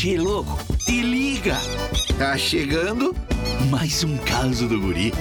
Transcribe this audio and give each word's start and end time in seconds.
Che, 0.00 0.16
louco, 0.16 0.56
te 0.86 1.02
liga! 1.02 1.56
Tá 2.16 2.38
chegando 2.38 3.12
mais 3.68 4.04
um 4.04 4.16
caso 4.18 4.68
do 4.68 4.80
guri. 4.80 5.12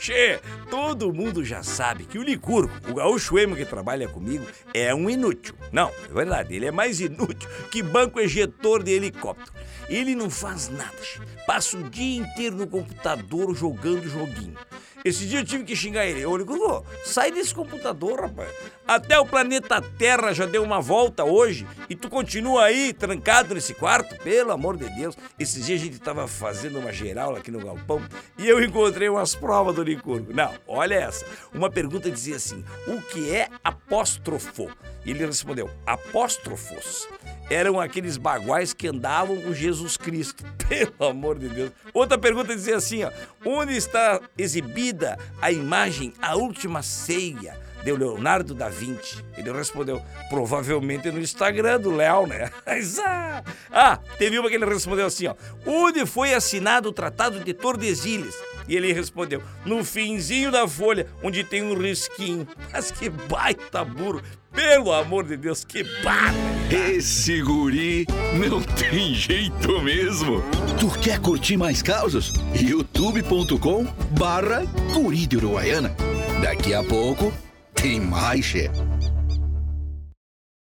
Che, 0.00 0.40
todo 0.68 1.14
mundo 1.14 1.44
já 1.44 1.62
sabe 1.62 2.06
que 2.06 2.18
o 2.18 2.24
Licurgo, 2.24 2.72
o 2.90 2.94
gaúcho 2.94 3.38
emo 3.38 3.54
que 3.54 3.64
trabalha 3.64 4.08
comigo, 4.08 4.44
é 4.74 4.92
um 4.92 5.08
inútil. 5.08 5.54
Não, 5.70 5.92
é 6.10 6.12
verdade, 6.12 6.56
ele 6.56 6.66
é 6.66 6.72
mais 6.72 6.98
inútil 6.98 7.48
que 7.70 7.84
banco 7.84 8.18
ejetor 8.18 8.82
de 8.82 8.90
helicóptero. 8.90 9.52
Ele 9.88 10.16
não 10.16 10.28
faz 10.28 10.68
nada, 10.68 11.00
che. 11.00 11.20
passa 11.46 11.78
o 11.78 11.88
dia 11.88 12.20
inteiro 12.20 12.56
no 12.56 12.66
computador 12.66 13.54
jogando 13.54 14.08
joguinho. 14.08 14.58
Esse 15.08 15.24
dia 15.24 15.40
eu 15.40 15.44
tive 15.44 15.64
que 15.64 15.74
xingar 15.74 16.04
ele. 16.04 16.26
Ô, 16.26 16.36
Licurgo, 16.36 16.84
sai 17.02 17.32
desse 17.32 17.54
computador, 17.54 18.20
rapaz. 18.20 18.50
Até 18.86 19.18
o 19.18 19.24
planeta 19.24 19.80
Terra 19.80 20.34
já 20.34 20.44
deu 20.44 20.62
uma 20.62 20.82
volta 20.82 21.24
hoje 21.24 21.66
e 21.88 21.96
tu 21.96 22.10
continua 22.10 22.64
aí 22.64 22.92
trancado 22.92 23.54
nesse 23.54 23.72
quarto? 23.72 24.18
Pelo 24.18 24.52
amor 24.52 24.76
de 24.76 24.86
Deus. 24.90 25.16
Esses 25.38 25.64
dias 25.64 25.80
a 25.80 25.84
gente 25.84 25.98
tava 25.98 26.28
fazendo 26.28 26.78
uma 26.78 26.92
geral 26.92 27.34
aqui 27.34 27.50
no 27.50 27.58
galpão 27.58 28.02
e 28.36 28.46
eu 28.46 28.62
encontrei 28.62 29.08
umas 29.08 29.34
provas 29.34 29.74
do 29.74 29.82
Licurgo. 29.82 30.30
Não, 30.34 30.52
olha 30.66 30.96
essa. 30.96 31.24
Uma 31.54 31.70
pergunta 31.70 32.10
dizia 32.10 32.36
assim: 32.36 32.62
o 32.86 33.00
que 33.00 33.34
é 33.34 33.48
apóstrofo? 33.64 34.70
E 35.06 35.10
ele 35.10 35.24
respondeu: 35.24 35.70
apóstrofos 35.86 37.08
eram 37.50 37.80
aqueles 37.80 38.16
baguais 38.16 38.72
que 38.72 38.88
andavam 38.88 39.40
com 39.40 39.52
Jesus 39.52 39.96
Cristo. 39.96 40.44
Pelo 40.68 41.10
amor 41.10 41.38
de 41.38 41.48
Deus. 41.48 41.70
Outra 41.92 42.18
pergunta 42.18 42.54
dizia 42.54 42.76
assim, 42.76 43.04
ó: 43.04 43.10
onde 43.44 43.76
está 43.76 44.20
exibida 44.36 45.18
a 45.40 45.50
imagem 45.50 46.12
A 46.20 46.36
Última 46.36 46.82
Ceia? 46.82 47.58
De 47.82 47.92
Leonardo 47.92 48.54
da 48.54 48.68
Vinci. 48.68 49.24
Ele 49.36 49.52
respondeu, 49.52 50.02
provavelmente 50.28 51.10
no 51.10 51.20
Instagram 51.20 51.80
do 51.80 51.90
Léo, 51.90 52.26
né? 52.26 52.50
ah, 53.72 53.98
teve 54.18 54.38
uma 54.38 54.48
que 54.48 54.56
ele 54.56 54.66
respondeu 54.66 55.06
assim, 55.06 55.26
ó. 55.26 55.34
Onde 55.66 56.04
foi 56.06 56.34
assinado 56.34 56.88
o 56.88 56.92
Tratado 56.92 57.40
de 57.40 57.54
Tordesilhas? 57.54 58.34
E 58.68 58.76
ele 58.76 58.92
respondeu, 58.92 59.42
no 59.64 59.82
finzinho 59.82 60.50
da 60.50 60.68
folha, 60.68 61.06
onde 61.22 61.42
tem 61.42 61.62
um 61.62 61.74
risquinho. 61.74 62.46
Mas 62.70 62.90
que 62.90 63.08
baita 63.08 63.84
burro! 63.84 64.22
Pelo 64.52 64.92
amor 64.92 65.24
de 65.24 65.36
Deus, 65.36 65.64
que 65.64 65.84
barra! 66.02 66.34
Esse 66.70 67.40
guri 67.42 68.06
não 68.34 68.60
tem 68.62 69.14
jeito 69.14 69.80
mesmo. 69.82 70.42
Tu 70.78 70.90
quer 71.00 71.18
curtir 71.20 71.56
mais 71.56 71.80
causas? 71.80 72.32
youtube.com 72.54 73.84
barra 74.18 74.64
guri 74.92 75.26
de 75.26 75.36
Uruguaiana. 75.36 75.94
Daqui 76.42 76.74
a 76.74 76.82
pouco 76.82 77.32
Team 77.78 78.10
High 78.10 78.40
Ship. 78.40 78.72